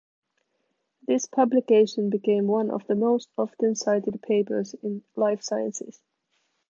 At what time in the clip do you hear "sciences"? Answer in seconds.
5.43-6.01